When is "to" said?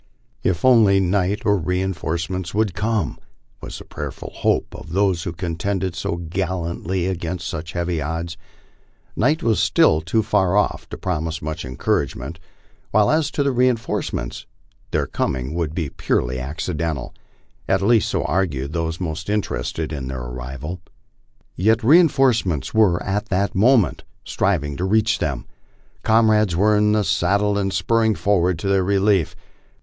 10.89-10.97, 13.29-13.51, 24.77-24.83, 28.57-28.67